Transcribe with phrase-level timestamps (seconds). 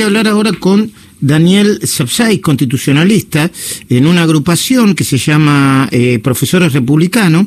[0.00, 3.50] voy a hablar ahora con Daniel Sapsay, constitucionalista,
[3.90, 7.46] en una agrupación que se llama eh, Profesores Republicanos,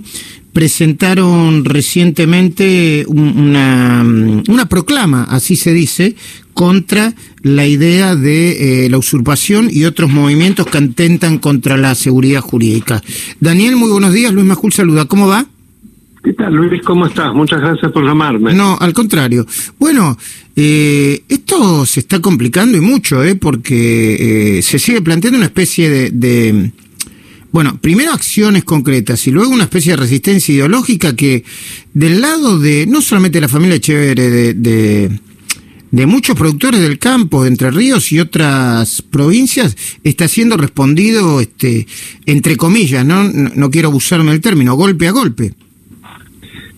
[0.51, 4.05] presentaron recientemente una,
[4.47, 6.15] una, proclama, así se dice,
[6.53, 12.41] contra la idea de eh, la usurpación y otros movimientos que atentan contra la seguridad
[12.41, 13.01] jurídica.
[13.39, 14.31] Daniel, muy buenos días.
[14.31, 15.05] Luis Majul saluda.
[15.05, 15.47] ¿Cómo va?
[16.23, 16.81] ¿Qué tal, Luis?
[16.83, 17.33] ¿Cómo estás?
[17.33, 18.53] Muchas gracias por llamarme.
[18.53, 19.45] No, al contrario.
[19.77, 20.17] Bueno,
[20.55, 23.35] eh, esto se está complicando y mucho, ¿eh?
[23.35, 26.71] Porque eh, se sigue planteando una especie de,
[27.51, 31.43] bueno, primero acciones concretas y luego una especie de resistencia ideológica que
[31.93, 35.19] del lado de, no solamente de la familia Chévere, de, de
[35.93, 41.85] de muchos productores del campo, de Entre Ríos y otras provincias, está siendo respondido, este,
[42.25, 43.23] entre comillas, ¿no?
[43.25, 45.53] No, no quiero abusarme del término, golpe a golpe.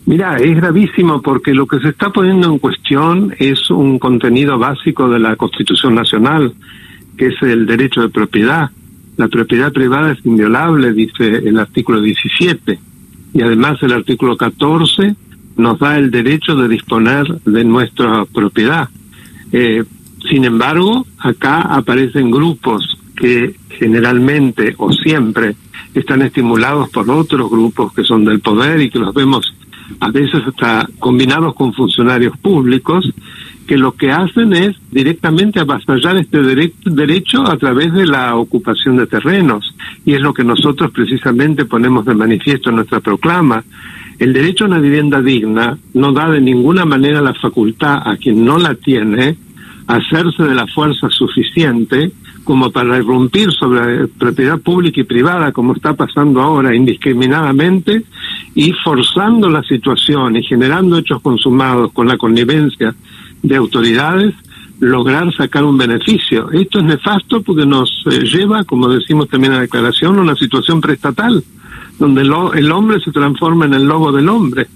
[0.07, 5.09] Mira, es gravísimo porque lo que se está poniendo en cuestión es un contenido básico
[5.09, 6.53] de la Constitución Nacional,
[7.17, 8.69] que es el derecho de propiedad.
[9.17, 12.79] La propiedad privada es inviolable, dice el artículo 17.
[13.33, 15.15] Y además el artículo 14
[15.57, 18.89] nos da el derecho de disponer de nuestra propiedad.
[19.51, 19.83] Eh,
[20.29, 25.55] sin embargo, acá aparecen grupos que generalmente o siempre
[25.95, 29.55] están estimulados por otros grupos que son del poder y que los vemos
[29.99, 33.05] a veces hasta combinados con funcionarios públicos,
[33.67, 39.07] que lo que hacen es directamente avasallar este derecho a través de la ocupación de
[39.07, 39.75] terrenos.
[40.05, 43.63] Y es lo que nosotros precisamente ponemos de manifiesto en nuestra proclama.
[44.19, 48.45] El derecho a una vivienda digna no da de ninguna manera la facultad a quien
[48.45, 49.35] no la tiene
[49.87, 52.11] hacerse de la fuerza suficiente
[52.43, 58.03] como para irrumpir sobre propiedad pública y privada, como está pasando ahora indiscriminadamente,
[58.55, 62.95] y forzando la situación y generando hechos consumados con la connivencia
[63.43, 64.33] de autoridades,
[64.79, 66.49] lograr sacar un beneficio.
[66.51, 70.35] Esto es nefasto porque nos eh, lleva, como decimos también en la declaración, a una
[70.35, 71.43] situación preestatal,
[71.99, 74.67] donde el hombre se transforma en el lobo del hombre.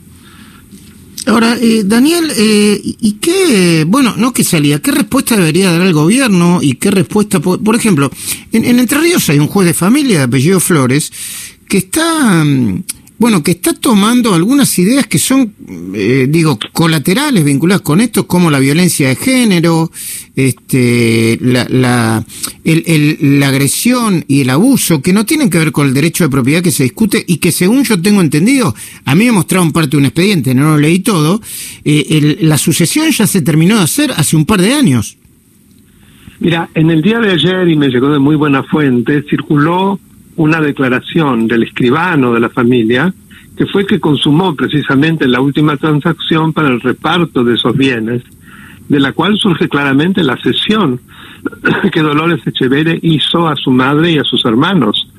[1.25, 5.93] Ahora, eh, Daniel, eh, ¿y qué, bueno, no qué salía, qué respuesta debería dar el
[5.93, 8.09] gobierno y qué respuesta, por, por ejemplo,
[8.51, 11.11] en, en, Entre Ríos hay un juez de familia de apellido Flores
[11.67, 12.43] que está...
[12.43, 12.83] Mm,
[13.19, 15.53] bueno, que está tomando algunas ideas que son,
[15.93, 19.91] eh, digo, colaterales vinculadas con esto, como la violencia de género,
[20.37, 22.23] este, la,
[23.45, 26.71] agresión y el abuso, que no tienen que ver con el derecho de propiedad que
[26.71, 30.05] se discute y que según yo tengo entendido, a mí me mostraron parte de un
[30.05, 31.41] expediente, no lo leí todo,
[31.83, 35.17] eh, el, la sucesión ya se terminó de hacer hace un par de años.
[36.39, 39.99] Mira, en el día de ayer, y me llegó de muy buena fuente, circuló
[40.39, 43.13] una declaración del escribano de la familia,
[43.57, 48.23] que fue que consumó precisamente la última transacción para el reparto de esos bienes,
[48.87, 51.01] de la cual surge claramente la cesión
[51.91, 55.11] que Dolores Echeverre hizo a su madre y a sus hermanos.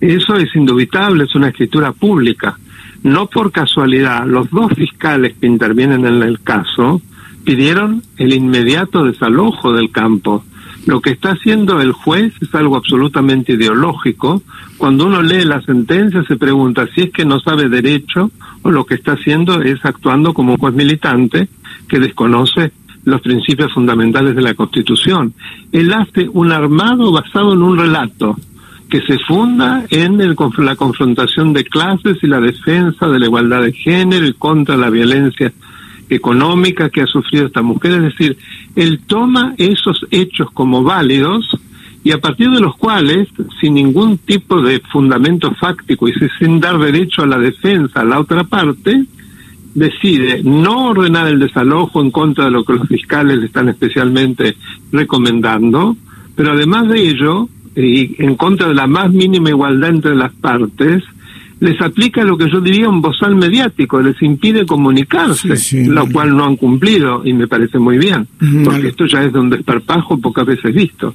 [0.00, 2.58] Eso es indubitable, es una escritura pública.
[3.04, 7.00] No por casualidad, los dos fiscales que intervienen en el caso
[7.44, 10.44] pidieron el inmediato desalojo del campo
[10.86, 14.42] lo que está haciendo el juez es algo absolutamente ideológico.
[14.76, 18.30] Cuando uno lee la sentencia se pregunta si es que no sabe derecho
[18.62, 21.48] o lo que está haciendo es actuando como un juez militante
[21.88, 22.72] que desconoce
[23.04, 25.34] los principios fundamentales de la Constitución.
[25.72, 28.36] Él hace un armado basado en un relato
[28.88, 33.62] que se funda en el, la confrontación de clases y la defensa de la igualdad
[33.62, 35.52] de género y contra la violencia
[36.08, 38.36] económica que ha sufrido esta mujer, es decir,
[38.76, 41.48] él toma esos hechos como válidos
[42.04, 43.28] y a partir de los cuales,
[43.60, 48.20] sin ningún tipo de fundamento fáctico y sin dar derecho a la defensa a la
[48.20, 49.04] otra parte,
[49.74, 54.56] decide no ordenar el desalojo en contra de lo que los fiscales le están especialmente
[54.92, 55.96] recomendando,
[56.36, 61.02] pero además de ello, y en contra de la más mínima igualdad entre las partes,
[61.64, 66.44] les aplica lo que yo diría un bozal mediático, les impide comunicarse, lo cual no
[66.44, 68.28] han cumplido y me parece muy bien,
[68.64, 71.14] porque esto ya es de un desparpajo pocas veces visto.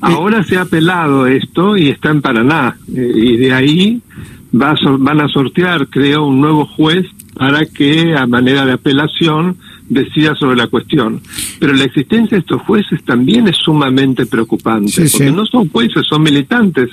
[0.00, 4.02] Ahora se ha apelado esto y está en Paraná, eh, y de ahí
[4.54, 9.56] va van a sortear, creo, un nuevo juez para que a manera de apelación
[9.88, 11.20] decida sobre la cuestión.
[11.58, 16.22] Pero la existencia de estos jueces también es sumamente preocupante, porque no son jueces, son
[16.22, 16.90] militantes,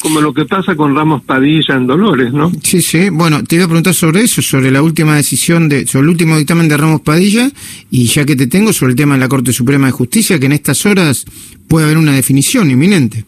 [0.00, 2.52] como lo que pasa con Ramos Padilla en Dolores, ¿no?
[2.62, 3.08] Sí, sí.
[3.10, 6.36] Bueno, te iba a preguntar sobre eso, sobre la última decisión, de, sobre el último
[6.36, 7.50] dictamen de Ramos Padilla,
[7.90, 10.46] y ya que te tengo, sobre el tema de la Corte Suprema de Justicia, que
[10.46, 11.24] en estas horas
[11.68, 13.24] puede haber una definición inminente.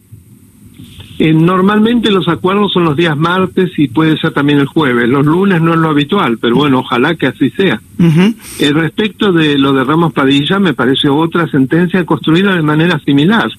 [1.21, 5.09] Eh, normalmente los acuerdos son los días martes y puede ser también el jueves.
[5.09, 7.81] Los lunes no es lo habitual, pero bueno, ojalá que así sea.
[7.99, 13.49] Eh, respecto de lo de Ramos Padilla, me parece otra sentencia construida de manera similar.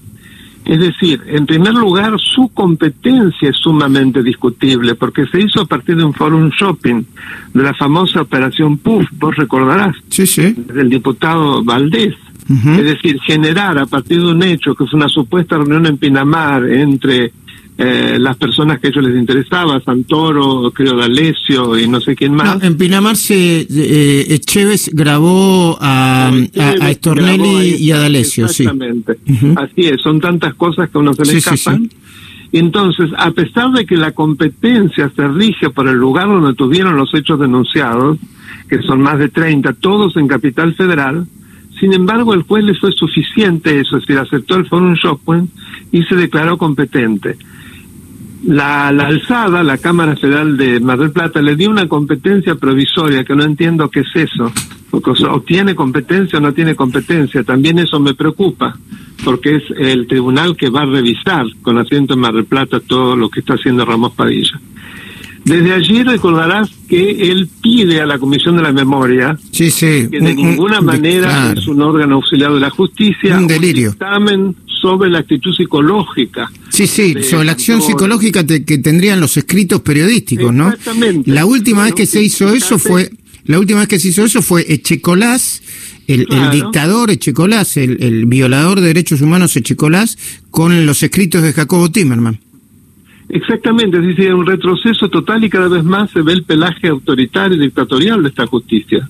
[0.65, 5.97] Es decir, en primer lugar, su competencia es sumamente discutible, porque se hizo a partir
[5.97, 7.03] de un forum shopping,
[7.53, 10.55] de la famosa operación PUF, vos recordarás, sí, sí.
[10.73, 12.15] del diputado Valdés.
[12.49, 16.65] Es decir, generar a partir de un hecho que fue una supuesta reunión en Pinamar
[16.65, 17.33] entre
[17.83, 22.35] eh, las personas que a ellos les interesaba, Santoro, creo D'Alessio y no sé quién
[22.35, 22.63] más.
[22.63, 28.65] en Pinamar se eh, Echeves grabó a, a, Estornelli y a D'Alessio, sí.
[28.65, 29.19] Exactamente.
[29.57, 31.89] Así es, son tantas cosas que a uno se le escapan.
[32.53, 37.15] Entonces, a pesar de que la competencia se rige por el lugar donde tuvieron los
[37.15, 38.19] hechos denunciados,
[38.69, 41.27] que son más de 30, todos en Capital Federal,
[41.79, 45.47] sin embargo, el juez le fue suficiente eso, es decir, aceptó el Forum Shopping
[45.93, 47.39] y se declaró competente
[48.45, 53.25] la, la, alzada, la Cámara Federal de Mar del Plata, le dio una competencia provisoria,
[53.25, 54.53] que no entiendo qué es eso,
[54.91, 58.77] porque o tiene competencia o no tiene competencia, también eso me preocupa,
[59.25, 63.15] porque es el tribunal que va a revisar con asiento en Mar del Plata todo
[63.17, 64.61] lo que está haciendo Ramos Padilla.
[65.45, 70.21] Desde allí recordarás que él pide a la Comisión de la Memoria sí, sí, que
[70.21, 73.95] de ninguna manera es un órgano auxiliar de la justicia, un delirio
[74.81, 76.51] sobre la actitud psicológica.
[76.71, 80.69] Sí, sí, sobre la acción psicológica que tendrían los escritos periodísticos, ¿no?
[80.71, 81.31] Exactamente.
[81.31, 83.11] La última vez que se hizo eso fue,
[83.45, 85.63] la última vez que se hizo eso fue Echecolás,
[86.07, 90.19] el, el dictador Echecolás, el, el violador de derechos humanos Echecolás,
[90.51, 92.39] con los escritos de Jacobo Timerman.
[93.33, 97.57] Exactamente, es decir, un retroceso total y cada vez más se ve el pelaje autoritario
[97.57, 99.09] y dictatorial de esta justicia.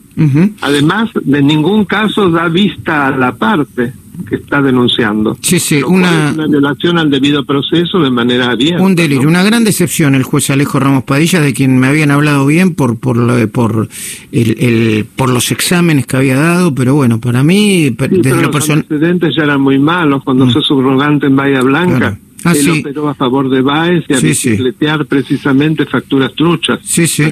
[0.61, 3.95] Además, de ningún caso da vista a la parte
[4.25, 5.37] que está denunciando.
[5.41, 6.33] Sí, sí, una...
[6.33, 6.47] una...
[6.47, 8.83] violación al debido proceso de manera abierta.
[8.83, 12.47] Un delirio, una gran decepción el juez Alejo Ramos Padilla, de quien me habían hablado
[12.47, 13.89] bien por por lo, por
[14.33, 18.71] el, el, por los exámenes que había dado, pero bueno, para mí, sí, desde los
[18.71, 20.51] antecedentes ya eran muy malos cuando mm.
[20.63, 22.19] subrogante en Bahía Blanca.
[22.45, 22.81] Ah, él sí.
[22.81, 24.57] operó a favor de Baez y a sí,
[25.09, 26.81] precisamente facturas truchas.
[26.83, 27.25] Sí, sí.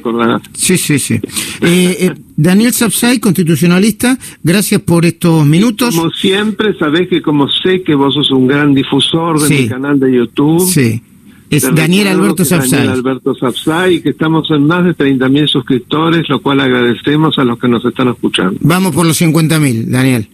[0.54, 1.14] Sí, sí, sí.
[1.14, 5.94] Eh, eh, Daniel Sapsay, constitucionalista, gracias por estos minutos.
[5.94, 9.98] Como siempre, sabés que como sé que vos sos un gran difusor de mi canal
[9.98, 10.66] de YouTube.
[10.66, 11.02] Sí.
[11.50, 12.80] Es Daniel Alberto Sapsay.
[12.80, 17.58] Daniel Alberto Sapsay, que estamos en más de 30.000 suscriptores, lo cual agradecemos a los
[17.58, 18.58] que nos están escuchando.
[18.60, 20.28] Vamos por los 50.000, Daniel.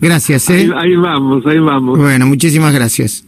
[0.00, 0.70] Gracias, ¿eh?
[0.74, 1.98] Ahí, ahí vamos, ahí vamos.
[1.98, 3.24] Bueno, muchísimas gracias.